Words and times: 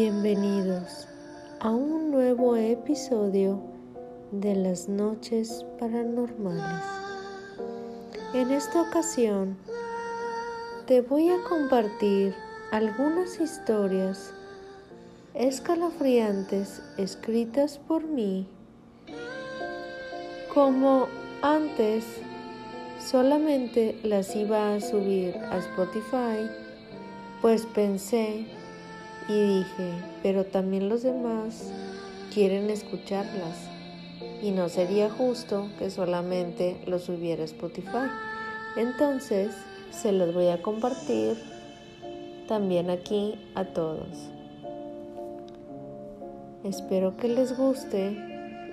Bienvenidos 0.00 1.08
a 1.58 1.70
un 1.70 2.12
nuevo 2.12 2.54
episodio 2.54 3.60
de 4.30 4.54
las 4.54 4.88
noches 4.88 5.66
paranormales. 5.80 6.84
En 8.32 8.52
esta 8.52 8.82
ocasión 8.82 9.58
te 10.86 11.00
voy 11.00 11.30
a 11.30 11.42
compartir 11.48 12.32
algunas 12.70 13.40
historias 13.40 14.32
escalofriantes 15.34 16.80
escritas 16.96 17.78
por 17.78 18.04
mí. 18.04 18.46
Como 20.54 21.08
antes 21.42 22.04
solamente 23.04 23.98
las 24.04 24.36
iba 24.36 24.76
a 24.76 24.80
subir 24.80 25.36
a 25.38 25.58
Spotify, 25.58 26.48
pues 27.42 27.66
pensé 27.66 28.46
y 29.28 29.58
dije, 29.58 29.92
pero 30.22 30.44
también 30.44 30.88
los 30.88 31.02
demás 31.02 31.70
quieren 32.32 32.70
escucharlas 32.70 33.68
y 34.42 34.50
no 34.50 34.68
sería 34.68 35.10
justo 35.10 35.68
que 35.78 35.90
solamente 35.90 36.80
lo 36.86 36.98
subiera 36.98 37.44
Spotify. 37.44 38.08
Entonces 38.76 39.50
se 39.90 40.12
los 40.12 40.34
voy 40.34 40.48
a 40.48 40.62
compartir 40.62 41.36
también 42.46 42.90
aquí 42.90 43.34
a 43.54 43.64
todos. 43.64 44.08
Espero 46.64 47.16
que 47.16 47.28
les 47.28 47.56
guste 47.56 48.16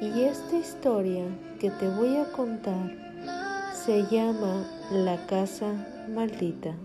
y 0.02 0.22
esta 0.22 0.58
historia 0.58 1.26
que 1.60 1.70
te 1.72 1.88
voy 1.88 2.18
a 2.18 2.32
contar 2.32 2.92
se 3.74 4.04
llama 4.08 4.66
La 4.92 5.26
Casa 5.28 5.86
Maldita. 6.10 6.76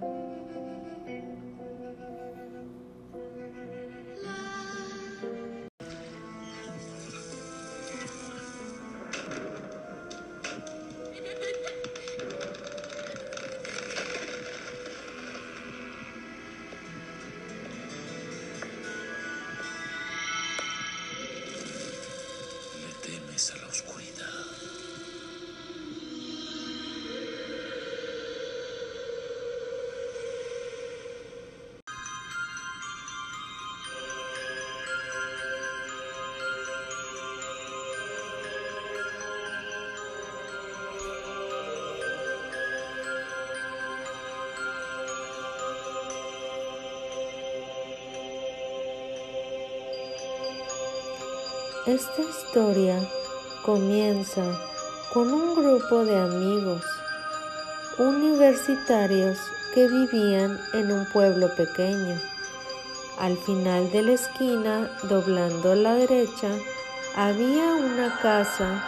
Esta 51.86 52.20
historia 52.20 53.00
comienza 53.64 54.42
con 55.14 55.32
un 55.32 55.54
grupo 55.54 56.04
de 56.04 56.14
amigos 56.14 56.84
universitarios 57.96 59.38
que 59.72 59.88
vivían 59.88 60.60
en 60.74 60.92
un 60.92 61.06
pueblo 61.06 61.48
pequeño. 61.56 62.20
Al 63.18 63.34
final 63.38 63.90
de 63.92 64.02
la 64.02 64.12
esquina, 64.12 64.90
doblando 65.04 65.74
la 65.74 65.94
derecha, 65.94 66.50
había 67.16 67.72
una 67.72 68.14
casa, 68.20 68.84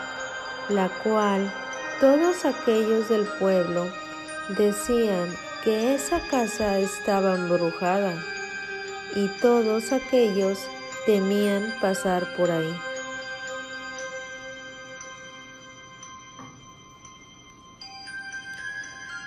la 0.68 0.90
cual 1.02 1.50
todos 1.98 2.44
aquellos 2.44 3.08
del 3.08 3.24
pueblo 3.38 3.86
decían 4.50 5.34
que 5.64 5.94
esa 5.94 6.20
casa 6.28 6.78
estaba 6.78 7.36
embrujada 7.36 8.22
y 9.14 9.28
todos 9.40 9.92
aquellos 9.92 10.58
temían 11.06 11.74
pasar 11.80 12.24
por 12.36 12.50
ahí. 12.50 12.80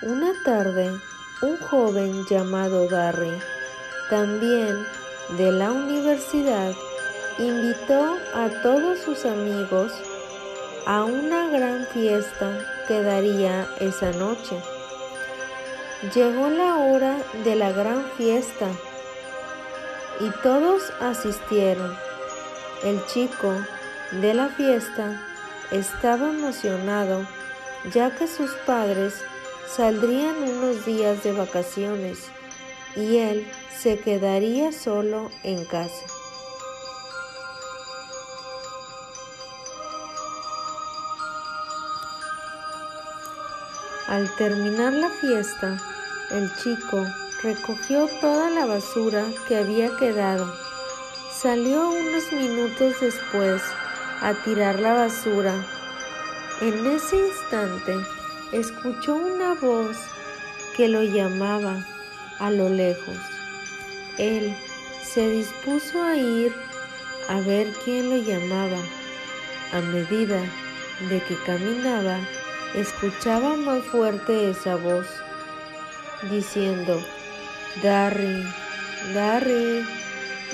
Una 0.02 0.32
tarde, 0.44 0.90
un 1.42 1.56
joven 1.58 2.24
llamado 2.26 2.88
Darry, 2.88 3.32
también 4.08 4.86
de 5.36 5.52
la 5.52 5.72
universidad, 5.72 6.72
invitó 7.38 8.16
a 8.34 8.48
todos 8.62 9.00
sus 9.00 9.24
amigos 9.24 9.92
a 10.86 11.04
una 11.04 11.48
gran 11.48 11.86
fiesta 11.88 12.58
que 12.86 13.02
daría 13.02 13.68
esa 13.80 14.12
noche. 14.12 14.56
Llegó 16.14 16.48
la 16.48 16.76
hora 16.76 17.16
de 17.42 17.56
la 17.56 17.72
gran 17.72 18.04
fiesta 18.16 18.68
y 20.20 20.30
todos 20.42 20.82
asistieron. 21.00 21.96
El 22.82 23.04
chico 23.06 23.52
de 24.12 24.34
la 24.34 24.48
fiesta 24.48 25.22
estaba 25.70 26.28
emocionado 26.28 27.26
ya 27.92 28.10
que 28.14 28.26
sus 28.26 28.50
padres 28.66 29.14
saldrían 29.68 30.36
unos 30.42 30.84
días 30.84 31.22
de 31.22 31.32
vacaciones 31.32 32.18
y 32.94 33.18
él 33.18 33.50
se 33.78 33.98
quedaría 33.98 34.72
solo 34.72 35.30
en 35.42 35.64
casa. 35.64 36.06
Al 44.08 44.34
terminar 44.36 44.92
la 44.92 45.10
fiesta, 45.10 45.76
el 46.30 46.54
chico 46.56 47.04
recogió 47.42 48.08
toda 48.20 48.50
la 48.50 48.66
basura 48.66 49.26
que 49.46 49.56
había 49.56 49.96
quedado. 49.96 50.52
Salió 51.32 51.90
unos 51.90 52.32
minutos 52.32 52.94
después 53.00 53.62
a 54.22 54.34
tirar 54.44 54.80
la 54.80 54.94
basura. 54.94 55.54
En 56.60 56.86
ese 56.86 57.16
instante, 57.16 57.96
escuchó 58.52 59.14
una 59.14 59.54
voz 59.54 59.96
que 60.76 60.88
lo 60.88 61.02
llamaba 61.02 61.84
a 62.38 62.50
lo 62.50 62.68
lejos. 62.68 63.16
Él 64.18 64.56
se 65.02 65.28
dispuso 65.28 66.02
a 66.02 66.16
ir 66.16 66.54
a 67.28 67.40
ver 67.40 67.72
quién 67.84 68.10
lo 68.10 68.16
llamaba. 68.16 68.78
A 69.72 69.80
medida 69.80 70.40
de 71.10 71.20
que 71.20 71.36
caminaba, 71.44 72.18
escuchaba 72.74 73.56
más 73.56 73.82
fuerte 73.84 74.50
esa 74.50 74.76
voz, 74.76 75.06
diciendo, 76.30 77.02
Darry, 77.82 78.42
Darry, 79.12 79.84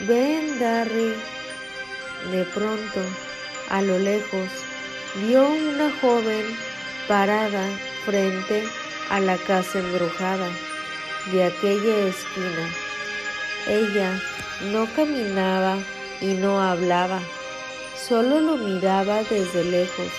ven 0.09 0.59
Darry. 0.59 1.15
De 2.33 2.45
pronto, 2.47 3.01
a 3.71 3.81
lo 3.81 3.97
lejos, 3.99 4.49
vio 5.25 5.49
una 5.49 5.93
joven 6.01 6.45
parada 7.07 7.65
frente 8.05 8.65
a 9.11 9.21
la 9.21 9.37
casa 9.37 9.79
embrujada 9.79 10.49
de 11.31 11.45
aquella 11.45 12.09
esquina. 12.09 12.69
Ella 13.69 14.21
no 14.73 14.87
caminaba 14.97 15.79
y 16.21 16.35
no 16.35 16.61
hablaba, 16.61 17.21
solo 17.97 18.41
lo 18.41 18.57
miraba 18.57 19.23
desde 19.23 19.63
lejos. 19.63 20.11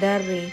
Darry 0.00 0.52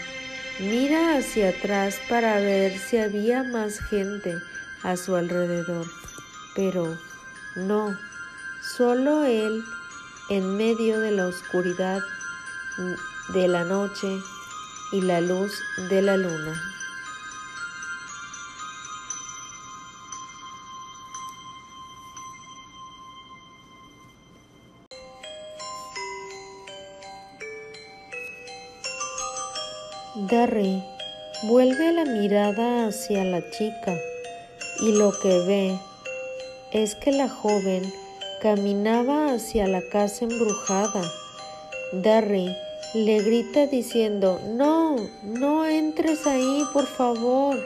mira 0.60 1.16
hacia 1.16 1.48
atrás 1.48 2.00
para 2.08 2.38
ver 2.40 2.78
si 2.78 2.98
había 2.98 3.42
más 3.42 3.80
gente 3.80 4.36
a 4.82 4.96
su 4.96 5.14
alrededor, 5.16 5.86
pero 6.54 6.96
no, 7.56 7.96
solo 8.76 9.24
él 9.24 9.62
en 10.30 10.56
medio 10.56 11.00
de 11.00 11.10
la 11.10 11.26
oscuridad 11.26 12.00
de 13.34 13.48
la 13.48 13.64
noche 13.64 14.08
y 14.92 15.00
la 15.02 15.20
luz 15.20 15.52
de 15.88 16.02
la 16.02 16.16
luna. 16.16 16.60
Darry 30.28 30.82
vuelve 31.48 31.92
la 31.92 32.04
mirada 32.04 32.86
hacia 32.86 33.24
la 33.24 33.48
chica 33.50 33.96
y 34.82 34.92
lo 34.92 35.12
que 35.12 35.38
ve 35.40 35.78
es 36.72 36.94
que 36.94 37.12
la 37.12 37.28
joven 37.28 37.82
caminaba 38.40 39.32
hacia 39.34 39.66
la 39.66 39.82
casa 39.82 40.24
embrujada. 40.24 41.02
Darry 41.92 42.56
le 42.94 43.22
grita 43.22 43.66
diciendo, 43.66 44.40
no, 44.46 44.96
no 45.22 45.66
entres 45.66 46.26
ahí, 46.26 46.64
por 46.72 46.86
favor. 46.86 47.58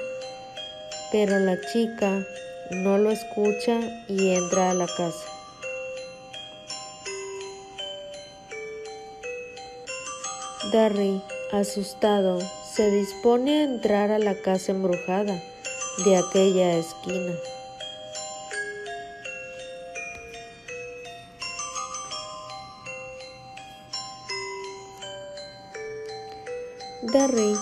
Pero 1.12 1.38
la 1.38 1.56
chica 1.72 2.26
no 2.70 2.98
lo 2.98 3.10
escucha 3.10 3.80
y 4.08 4.30
entra 4.30 4.70
a 4.70 4.74
la 4.74 4.86
casa. 4.86 5.26
Darry, 10.72 11.22
asustado, 11.52 12.40
se 12.74 12.90
dispone 12.90 13.60
a 13.60 13.64
entrar 13.64 14.10
a 14.10 14.18
la 14.18 14.34
casa 14.34 14.72
embrujada 14.72 15.40
de 15.98 16.16
aquella 16.16 16.76
esquina. 16.78 17.34
Darry 27.12 27.54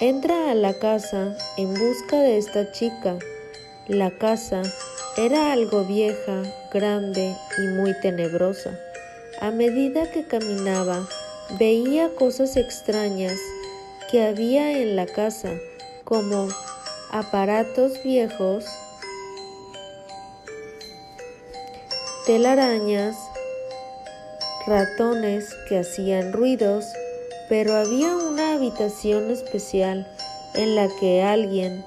entra 0.00 0.50
a 0.50 0.54
la 0.54 0.78
casa 0.78 1.36
en 1.56 1.72
busca 1.72 2.20
de 2.20 2.38
esta 2.38 2.70
chica. 2.72 3.18
La 3.86 4.10
casa 4.10 4.62
era 5.16 5.52
algo 5.52 5.84
vieja, 5.84 6.42
grande 6.72 7.34
y 7.58 7.66
muy 7.68 7.98
tenebrosa. 8.00 8.78
A 9.40 9.50
medida 9.50 10.10
que 10.10 10.26
caminaba, 10.26 11.06
veía 11.58 12.14
cosas 12.14 12.56
extrañas 12.56 13.38
que 14.10 14.22
había 14.22 14.78
en 14.78 14.96
la 14.96 15.06
casa, 15.06 15.50
como 16.04 16.48
aparatos 17.12 18.02
viejos, 18.04 18.64
telarañas, 22.26 23.16
ratones 24.66 25.54
que 25.68 25.78
hacían 25.78 26.32
ruidos, 26.32 26.84
pero 27.48 27.74
había 27.74 28.16
una 28.16 28.52
habitación 28.52 29.30
especial 29.30 30.06
en 30.54 30.76
la 30.76 30.88
que 31.00 31.22
alguien 31.22 31.84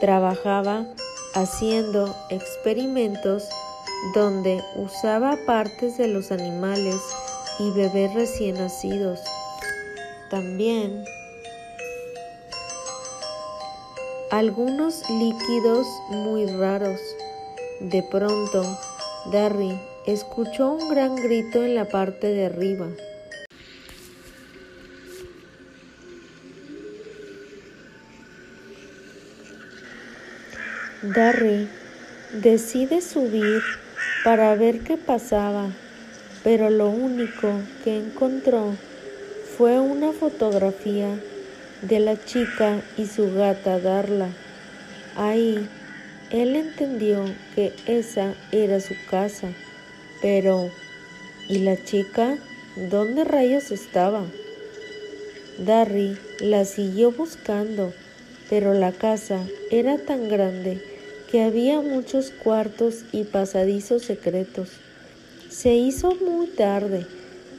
trabajaba 0.00 0.86
haciendo 1.34 2.14
experimentos 2.30 3.48
donde 4.14 4.62
usaba 4.76 5.38
partes 5.46 5.96
de 5.96 6.08
los 6.08 6.30
animales 6.30 6.96
y 7.58 7.70
bebés 7.70 8.14
recién 8.14 8.56
nacidos. 8.56 9.20
También 10.30 11.04
algunos 14.30 15.08
líquidos 15.08 15.86
muy 16.10 16.46
raros. 16.46 17.00
De 17.80 18.02
pronto, 18.02 18.62
Darry 19.32 19.80
escuchó 20.06 20.72
un 20.72 20.90
gran 20.90 21.16
grito 21.16 21.64
en 21.64 21.74
la 21.74 21.86
parte 21.86 22.26
de 22.26 22.46
arriba. 22.46 22.88
Darry 31.02 31.68
decide 32.32 33.00
subir 33.00 33.62
para 34.24 34.54
ver 34.56 34.80
qué 34.80 34.98
pasaba, 34.98 35.70
pero 36.44 36.68
lo 36.68 36.90
único 36.90 37.48
que 37.82 37.96
encontró 37.96 38.74
fue 39.56 39.78
una 39.78 40.12
fotografía 40.12 41.18
de 41.82 42.00
la 42.00 42.22
chica 42.24 42.80
y 42.96 43.06
su 43.06 43.32
gata 43.34 43.78
Darla. 43.78 44.28
Ahí 45.16 45.68
él 46.30 46.56
entendió 46.56 47.24
que 47.54 47.72
esa 47.86 48.34
era 48.52 48.80
su 48.80 48.94
casa, 49.10 49.48
pero 50.22 50.70
¿y 51.48 51.58
la 51.60 51.82
chica? 51.82 52.36
¿Dónde 52.76 53.24
rayos 53.24 53.70
estaba? 53.70 54.24
Darry 55.58 56.16
la 56.40 56.64
siguió 56.64 57.10
buscando 57.10 57.92
pero 58.48 58.74
la 58.74 58.92
casa 58.92 59.40
era 59.70 59.98
tan 59.98 60.28
grande 60.28 60.80
que 61.30 61.42
había 61.42 61.80
muchos 61.80 62.30
cuartos 62.30 63.04
y 63.12 63.24
pasadizos 63.24 64.02
secretos. 64.02 64.70
Se 65.50 65.74
hizo 65.74 66.14
muy 66.14 66.46
tarde 66.46 67.06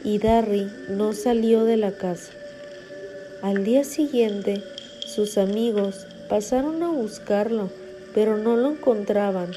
y 0.03 0.17
Darry 0.17 0.67
no 0.89 1.13
salió 1.13 1.65
de 1.65 1.77
la 1.77 1.91
casa. 1.91 2.31
Al 3.41 3.63
día 3.63 3.83
siguiente, 3.83 4.63
sus 5.05 5.37
amigos 5.37 6.07
pasaron 6.27 6.83
a 6.83 6.89
buscarlo, 6.89 7.69
pero 8.13 8.37
no 8.37 8.55
lo 8.55 8.71
encontraban, 8.71 9.51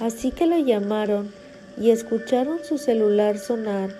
así 0.00 0.30
que 0.30 0.46
lo 0.46 0.58
llamaron 0.58 1.30
y 1.78 1.90
escucharon 1.90 2.64
su 2.64 2.78
celular 2.78 3.38
sonar 3.38 3.90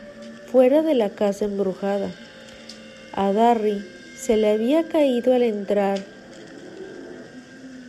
fuera 0.50 0.82
de 0.82 0.94
la 0.94 1.10
casa 1.10 1.44
embrujada. 1.44 2.10
A 3.12 3.32
Darry 3.32 3.84
se 4.16 4.36
le 4.36 4.50
había 4.50 4.84
caído 4.84 5.34
al 5.34 5.42
entrar 5.42 6.16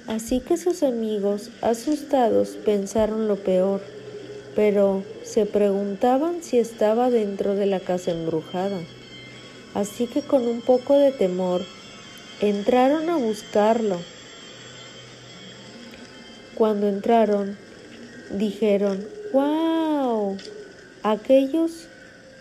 Así 0.07 0.39
que 0.39 0.55
sus 0.55 0.83
amigos, 0.83 1.49
asustados, 1.61 2.57
pensaron 2.63 3.27
lo 3.27 3.35
peor, 3.35 3.81
pero 4.55 5.03
se 5.23 5.45
preguntaban 5.45 6.43
si 6.43 6.59
estaba 6.59 7.09
dentro 7.09 7.55
de 7.55 7.65
la 7.65 7.81
casa 7.81 8.11
embrujada. 8.11 8.79
Así 9.77 10.07
que 10.07 10.23
con 10.23 10.47
un 10.47 10.61
poco 10.61 10.97
de 10.97 11.11
temor, 11.11 11.61
entraron 12.41 13.11
a 13.11 13.15
buscarlo. 13.15 13.99
Cuando 16.55 16.87
entraron, 16.87 17.55
dijeron, 18.31 19.07
¡Wow! 19.33 20.37
Aquellos 21.03 21.89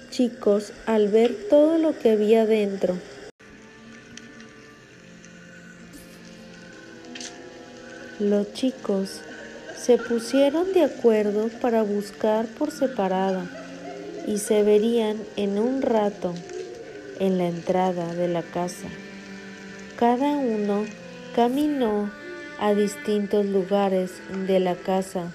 chicos 0.09 0.73
al 0.87 1.09
ver 1.09 1.37
todo 1.51 1.77
lo 1.77 1.99
que 1.99 2.13
había 2.13 2.47
dentro 2.47 2.97
Los 8.19 8.55
chicos 8.55 9.21
se 9.77 9.99
pusieron 9.99 10.73
de 10.73 10.85
acuerdo 10.85 11.51
para 11.61 11.83
buscar 11.83 12.47
por 12.47 12.71
separado 12.71 13.43
y 14.27 14.39
se 14.39 14.63
verían 14.63 15.19
en 15.37 15.59
un 15.59 15.83
rato 15.83 16.33
en 17.21 17.39
la 17.39 17.47
entrada 17.47 18.15
de 18.15 18.29
la 18.29 18.43
casa. 18.43 18.89
Cada 19.99 20.37
uno 20.37 20.85
caminó 21.35 22.11
a 22.59 22.75
distintos 22.75 23.47
lugares 23.47 24.13
de 24.47 24.61
la 24.61 24.75
casa, 24.75 25.33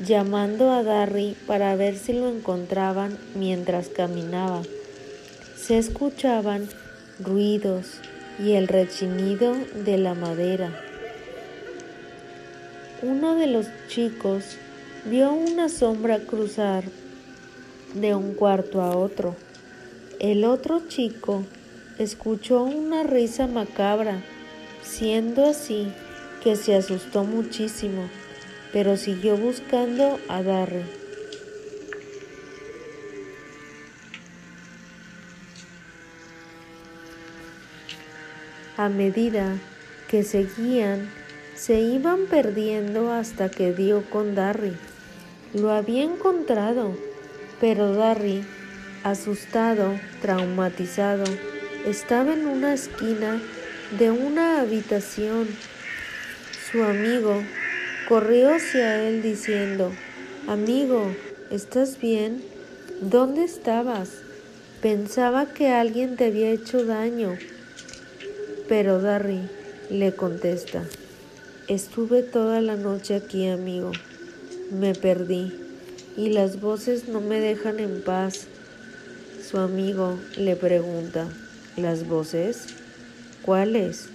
llamando 0.00 0.70
a 0.70 0.82
Darry 0.82 1.36
para 1.46 1.74
ver 1.76 1.96
si 1.96 2.12
lo 2.12 2.28
encontraban 2.28 3.18
mientras 3.34 3.88
caminaba. 3.88 4.62
Se 5.56 5.78
escuchaban 5.78 6.68
ruidos 7.18 8.00
y 8.38 8.52
el 8.52 8.68
rechinido 8.68 9.54
de 9.84 9.98
la 9.98 10.14
madera. 10.14 10.70
Uno 13.02 13.34
de 13.34 13.46
los 13.46 13.66
chicos 13.88 14.56
vio 15.04 15.32
una 15.32 15.68
sombra 15.68 16.18
cruzar 16.18 16.84
de 17.94 18.14
un 18.14 18.34
cuarto 18.34 18.82
a 18.82 18.96
otro. 18.96 19.36
El 20.18 20.44
otro 20.44 20.80
chico 20.88 21.44
escuchó 21.98 22.62
una 22.62 23.02
risa 23.02 23.46
macabra, 23.46 24.22
siendo 24.82 25.44
así 25.44 25.92
que 26.42 26.56
se 26.56 26.74
asustó 26.74 27.24
muchísimo, 27.24 28.08
pero 28.72 28.96
siguió 28.96 29.36
buscando 29.36 30.18
a 30.28 30.42
Darry. 30.42 30.84
A 38.78 38.88
medida 38.88 39.58
que 40.08 40.22
seguían 40.22 41.10
se 41.54 41.80
iban 41.80 42.26
perdiendo 42.26 43.12
hasta 43.12 43.50
que 43.50 43.74
dio 43.74 44.02
con 44.08 44.34
Darry. 44.34 44.76
Lo 45.52 45.72
había 45.72 46.04
encontrado, 46.04 46.96
pero 47.60 47.94
Darry, 47.94 48.44
asustado, 49.10 49.94
traumatizado, 50.20 51.22
estaba 51.86 52.34
en 52.34 52.48
una 52.48 52.74
esquina 52.74 53.40
de 54.00 54.10
una 54.10 54.60
habitación. 54.60 55.46
Su 56.72 56.82
amigo 56.82 57.40
corrió 58.08 58.52
hacia 58.52 59.06
él 59.06 59.22
diciendo, 59.22 59.92
Amigo, 60.48 61.14
¿estás 61.52 62.00
bien? 62.00 62.42
¿Dónde 63.00 63.44
estabas? 63.44 64.10
Pensaba 64.82 65.46
que 65.54 65.68
alguien 65.68 66.16
te 66.16 66.26
había 66.26 66.50
hecho 66.50 66.84
daño. 66.84 67.38
Pero 68.68 69.00
Darry 69.00 69.48
le 69.88 70.16
contesta, 70.16 70.82
Estuve 71.68 72.22
toda 72.22 72.60
la 72.60 72.74
noche 72.76 73.14
aquí, 73.14 73.48
amigo. 73.48 73.92
Me 74.72 74.94
perdí 74.94 75.52
y 76.16 76.30
las 76.30 76.60
voces 76.60 77.08
no 77.08 77.20
me 77.20 77.38
dejan 77.38 77.78
en 77.78 78.02
paz. 78.02 78.48
Su 79.56 79.62
amigo 79.62 80.18
le 80.36 80.54
pregunta, 80.54 81.26
¿las 81.78 82.06
voces? 82.06 82.66
¿Cuáles? 83.40 84.10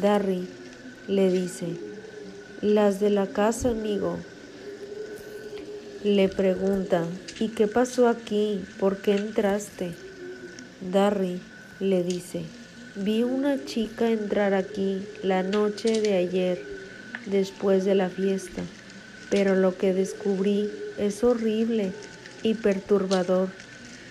Darry 0.00 0.48
le 1.06 1.30
dice, 1.30 1.66
las 2.62 2.98
de 2.98 3.10
la 3.10 3.26
casa, 3.26 3.68
amigo. 3.68 4.18
Le 6.02 6.30
pregunta, 6.30 7.04
¿y 7.38 7.48
qué 7.48 7.66
pasó 7.66 8.08
aquí? 8.08 8.64
¿Por 8.80 8.96
qué 9.02 9.16
entraste? 9.16 9.92
Darry 10.80 11.42
le 11.78 12.02
dice, 12.02 12.44
Vi 12.94 13.24
una 13.24 13.66
chica 13.66 14.10
entrar 14.10 14.54
aquí 14.54 15.06
la 15.22 15.42
noche 15.42 16.00
de 16.00 16.16
ayer 16.16 16.64
después 17.26 17.84
de 17.84 17.94
la 17.94 18.08
fiesta, 18.08 18.62
pero 19.28 19.54
lo 19.56 19.76
que 19.76 19.92
descubrí 19.92 20.70
es 20.96 21.22
horrible 21.22 21.92
y 22.42 22.54
perturbador. 22.54 23.50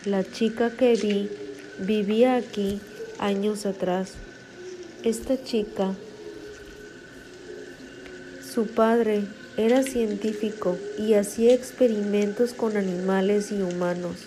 La 0.06 0.24
chica 0.24 0.70
que 0.70 0.94
vi 0.96 1.30
vivía 1.80 2.36
aquí 2.36 2.80
años 3.20 3.66
atrás. 3.66 4.14
Esta 5.04 5.44
chica, 5.44 5.94
su 8.54 8.68
padre 8.68 9.24
era 9.58 9.84
científico 9.84 10.78
y 10.98 11.14
hacía 11.14 11.54
experimentos 11.54 12.54
con 12.54 12.78
animales 12.78 13.52
y 13.52 13.62
humanos. 13.62 14.18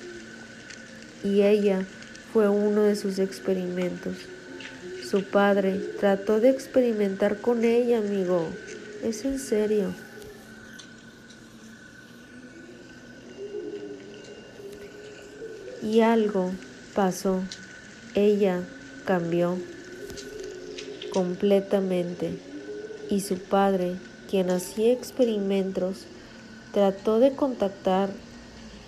Y 1.24 1.42
ella 1.42 1.86
fue 2.32 2.48
uno 2.48 2.82
de 2.82 2.96
sus 2.96 3.18
experimentos. 3.18 4.16
Su 5.08 5.24
padre 5.24 5.80
trató 5.98 6.40
de 6.40 6.50
experimentar 6.50 7.40
con 7.40 7.64
ella, 7.64 7.98
amigo. 7.98 8.48
Es 9.02 9.24
en 9.24 9.38
serio. 9.38 9.92
Y 15.82 16.00
algo 16.00 16.52
pasó. 16.94 17.40
Ella 18.14 18.62
cambió 19.04 19.56
completamente. 21.12 22.38
Y 23.08 23.20
su 23.20 23.38
padre, 23.38 23.96
quien 24.28 24.50
hacía 24.50 24.92
experimentos, 24.92 26.06
trató 26.72 27.18
de 27.18 27.32
contactar 27.32 28.10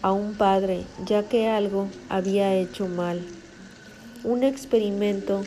a 0.02 0.12
un 0.12 0.34
padre 0.34 0.84
ya 1.06 1.28
que 1.28 1.49
algo 1.49 1.88
había 2.08 2.54
hecho 2.54 2.87
mal. 2.87 3.20
Un 4.25 4.44
experimento 4.44 5.42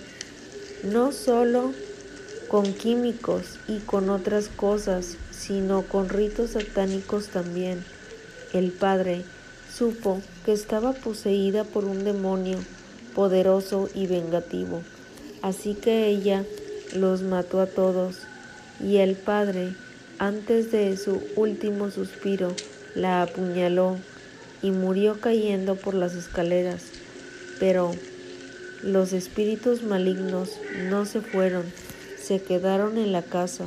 no 0.83 1.11
solo 1.11 1.73
con 2.47 2.73
químicos 2.73 3.59
y 3.67 3.79
con 3.79 4.09
otras 4.09 4.47
cosas, 4.47 5.17
sino 5.31 5.83
con 5.83 6.09
ritos 6.09 6.51
satánicos 6.51 7.27
también. 7.29 7.83
El 8.53 8.71
padre 8.71 9.23
supo 9.77 10.21
que 10.45 10.53
estaba 10.53 10.93
poseída 10.93 11.63
por 11.63 11.85
un 11.85 12.03
demonio 12.03 12.57
poderoso 13.13 13.89
y 13.93 14.07
vengativo, 14.07 14.81
así 15.41 15.73
que 15.73 16.07
ella 16.07 16.45
los 16.93 17.21
mató 17.21 17.59
a 17.59 17.65
todos 17.65 18.19
y 18.79 18.97
el 18.97 19.15
padre, 19.15 19.73
antes 20.19 20.71
de 20.71 20.95
su 20.97 21.21
último 21.35 21.91
suspiro, 21.91 22.53
la 22.93 23.21
apuñaló 23.21 23.97
y 24.61 24.71
murió 24.71 25.19
cayendo 25.19 25.75
por 25.75 25.93
las 25.93 26.13
escaleras. 26.13 26.83
Pero 27.59 27.91
los 28.83 29.13
espíritus 29.13 29.83
malignos 29.83 30.51
no 30.89 31.05
se 31.05 31.21
fueron, 31.21 31.63
se 32.21 32.41
quedaron 32.41 32.97
en 32.97 33.11
la 33.11 33.21
casa, 33.21 33.65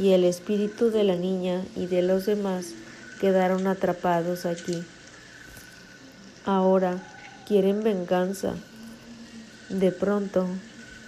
y 0.00 0.10
el 0.10 0.24
espíritu 0.24 0.90
de 0.90 1.04
la 1.04 1.16
niña 1.16 1.62
y 1.76 1.86
de 1.86 2.02
los 2.02 2.26
demás 2.26 2.74
quedaron 3.20 3.66
atrapados 3.66 4.46
aquí. 4.46 4.82
Ahora 6.44 6.98
quieren 7.46 7.82
venganza. 7.82 8.54
De 9.68 9.92
pronto, 9.92 10.46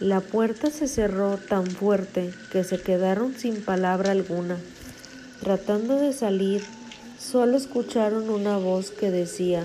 la 0.00 0.20
puerta 0.20 0.70
se 0.70 0.88
cerró 0.88 1.36
tan 1.38 1.66
fuerte 1.66 2.32
que 2.52 2.64
se 2.64 2.80
quedaron 2.80 3.36
sin 3.36 3.62
palabra 3.62 4.12
alguna. 4.12 4.56
Tratando 5.40 5.96
de 5.96 6.12
salir, 6.12 6.62
solo 7.18 7.56
escucharon 7.56 8.30
una 8.30 8.56
voz 8.58 8.90
que 8.90 9.10
decía, 9.10 9.64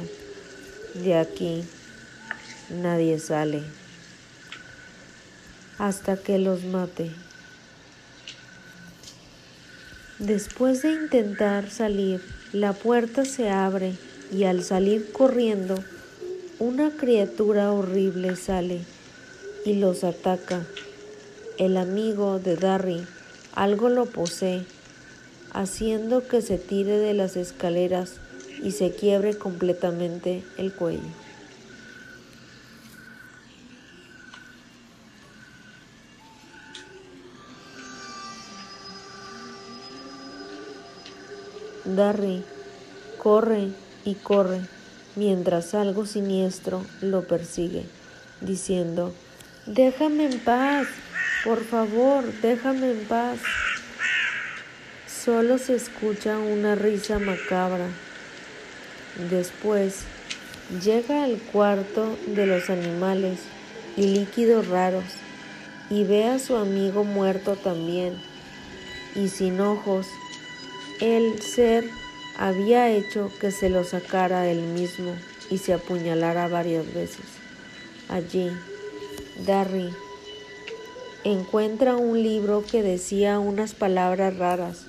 de 0.95 1.17
aquí 1.17 1.63
nadie 2.69 3.19
sale 3.19 3.63
hasta 5.79 6.17
que 6.17 6.37
los 6.37 6.63
mate. 6.65 7.09
Después 10.19 10.81
de 10.81 10.91
intentar 10.91 11.71
salir, 11.71 12.21
la 12.51 12.73
puerta 12.73 13.23
se 13.23 13.49
abre 13.49 13.93
y 14.31 14.43
al 14.43 14.63
salir 14.63 15.11
corriendo, 15.11 15.75
una 16.59 16.91
criatura 16.91 17.71
horrible 17.71 18.35
sale 18.35 18.81
y 19.65 19.75
los 19.75 20.03
ataca. 20.03 20.65
El 21.57 21.77
amigo 21.77 22.39
de 22.39 22.55
Darry 22.55 23.05
algo 23.53 23.89
lo 23.89 24.05
posee, 24.05 24.65
haciendo 25.51 26.27
que 26.27 26.41
se 26.41 26.57
tire 26.57 26.97
de 26.97 27.13
las 27.13 27.35
escaleras 27.35 28.13
y 28.63 28.71
se 28.71 28.91
quiebre 28.91 29.37
completamente 29.37 30.43
el 30.57 30.71
cuello. 30.71 31.01
Darry 41.85 42.43
corre 43.17 43.69
y 44.09 44.15
corre 44.15 44.61
mientras 45.15 45.75
algo 45.75 46.05
siniestro 46.05 46.83
lo 47.01 47.27
persigue, 47.27 47.85
diciendo, 48.41 49.13
Déjame 49.67 50.25
en 50.25 50.39
paz, 50.39 50.87
por 51.43 51.63
favor, 51.63 52.23
déjame 52.41 52.91
en 52.91 53.05
paz. 53.05 53.39
Solo 55.07 55.59
se 55.59 55.75
escucha 55.75 56.39
una 56.39 56.73
risa 56.73 57.19
macabra. 57.19 57.87
Después 59.29 59.99
llega 60.83 61.23
al 61.23 61.37
cuarto 61.37 62.17
de 62.27 62.47
los 62.47 62.69
animales 62.69 63.39
y 63.95 64.07
líquidos 64.07 64.67
raros 64.69 65.03
y 65.89 66.03
ve 66.03 66.29
a 66.29 66.39
su 66.39 66.55
amigo 66.55 67.03
muerto 67.03 67.55
también 67.55 68.15
y 69.15 69.27
sin 69.27 69.59
ojos 69.59 70.07
el 70.99 71.41
ser 71.41 71.98
había 72.39 72.89
hecho 72.89 73.29
que 73.41 73.51
se 73.51 73.69
lo 73.69 73.83
sacara 73.83 74.47
él 74.47 74.61
mismo 74.61 75.13
y 75.49 75.57
se 75.57 75.73
apuñalara 75.73 76.47
varias 76.47 76.91
veces. 76.93 77.25
Allí, 78.07 78.49
Darry 79.45 79.89
encuentra 81.25 81.97
un 81.97 82.23
libro 82.23 82.63
que 82.63 82.81
decía 82.81 83.39
unas 83.39 83.73
palabras 83.73 84.37
raras. 84.37 84.85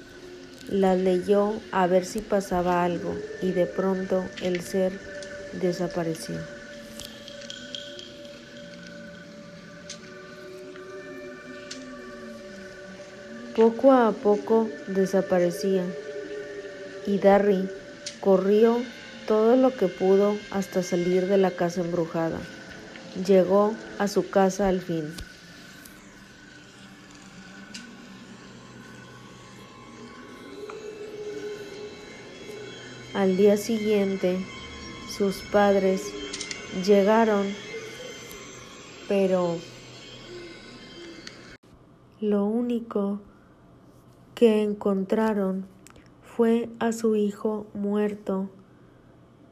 Las 0.69 0.97
leyó 0.97 1.54
a 1.73 1.88
ver 1.88 2.04
si 2.04 2.21
pasaba 2.21 2.85
algo 2.85 3.16
y 3.42 3.50
de 3.50 3.66
pronto 3.66 4.25
el 4.42 4.61
ser 4.61 4.92
desapareció. 5.61 6.37
Poco 13.57 13.90
a 13.90 14.12
poco 14.12 14.69
desaparecía 14.87 15.85
y 17.07 17.19
Darry 17.19 17.69
corrió 18.21 18.78
todo 19.26 19.57
lo 19.57 19.75
que 19.76 19.88
pudo 19.88 20.37
hasta 20.50 20.83
salir 20.83 21.26
de 21.26 21.38
la 21.38 21.50
casa 21.50 21.80
embrujada. 21.80 22.38
Llegó 23.26 23.75
a 23.99 24.09
su 24.09 24.28
casa 24.28 24.69
al 24.69 24.80
fin. 24.80 25.14
Al 33.14 33.37
día 33.37 33.57
siguiente, 33.57 34.45
sus 35.16 35.42
padres 35.52 36.02
llegaron, 36.87 37.47
pero 39.09 39.59
lo 42.21 42.45
único 42.45 43.21
que 44.35 44.62
encontraron 44.62 45.66
fue 46.40 46.70
a 46.78 46.92
su 46.92 47.16
hijo 47.16 47.66
muerto, 47.75 48.49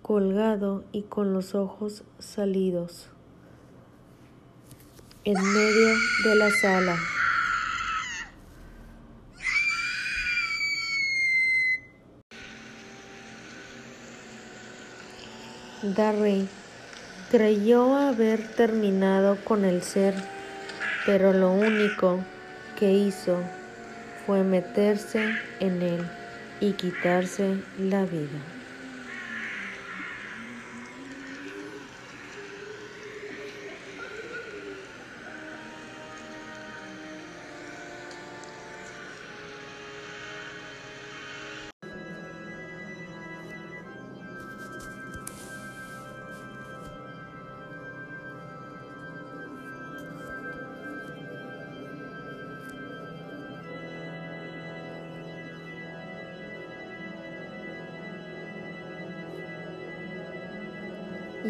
colgado 0.01 0.85
y 0.91 1.03
con 1.03 1.35
los 1.35 1.55
ojos 1.55 2.03
salidos, 2.19 3.11
en 5.25 5.35
medio 5.35 5.89
de 6.25 6.35
la 6.35 6.51
sala. 6.51 6.97
Darry 15.95 16.49
creyó 17.31 17.97
haber 17.97 18.49
terminado 18.55 19.37
con 19.45 19.67
el 19.67 19.83
ser, 19.83 20.15
pero 21.05 21.35
lo 21.35 21.53
único 21.53 22.21
que 22.79 22.95
hizo 22.95 23.37
fue 24.25 24.43
meterse 24.43 25.35
en 25.61 25.83
él 25.83 26.11
y 26.61 26.73
quitarse 26.73 27.57
la 27.79 28.05
vida. 28.05 28.58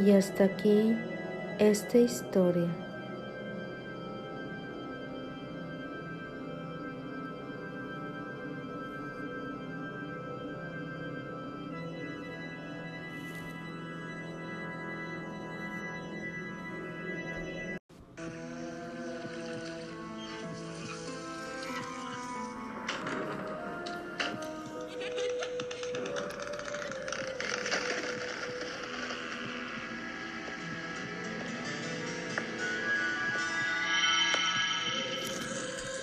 Y 0.05 0.12
hasta 0.12 0.45
aquí 0.45 0.97
esta 1.59 1.99
historia. 1.99 2.88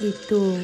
¿Y 0.06 0.14
tú? 0.28 0.56